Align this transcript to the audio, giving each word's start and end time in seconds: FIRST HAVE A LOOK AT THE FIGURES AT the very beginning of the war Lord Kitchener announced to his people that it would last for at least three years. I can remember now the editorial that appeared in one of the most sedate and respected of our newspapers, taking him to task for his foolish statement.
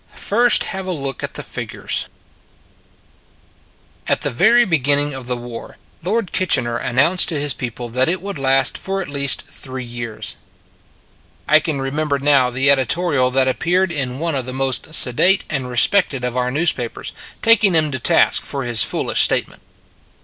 FIRST 0.15 0.63
HAVE 0.63 0.87
A 0.87 0.91
LOOK 0.91 1.21
AT 1.21 1.35
THE 1.35 1.43
FIGURES 1.43 2.07
AT 4.07 4.21
the 4.21 4.31
very 4.31 4.65
beginning 4.65 5.13
of 5.13 5.27
the 5.27 5.37
war 5.37 5.77
Lord 6.01 6.31
Kitchener 6.31 6.77
announced 6.77 7.29
to 7.29 7.39
his 7.39 7.53
people 7.53 7.87
that 7.89 8.09
it 8.09 8.19
would 8.19 8.39
last 8.39 8.79
for 8.79 9.03
at 9.03 9.07
least 9.07 9.43
three 9.45 9.83
years. 9.83 10.37
I 11.47 11.59
can 11.59 11.79
remember 11.79 12.17
now 12.17 12.49
the 12.49 12.71
editorial 12.71 13.29
that 13.29 13.47
appeared 13.47 13.91
in 13.91 14.17
one 14.17 14.33
of 14.33 14.47
the 14.47 14.53
most 14.53 14.95
sedate 14.95 15.43
and 15.51 15.69
respected 15.69 16.23
of 16.23 16.35
our 16.35 16.49
newspapers, 16.49 17.11
taking 17.43 17.75
him 17.75 17.91
to 17.91 17.99
task 17.99 18.41
for 18.41 18.63
his 18.63 18.81
foolish 18.83 19.21
statement. 19.21 19.61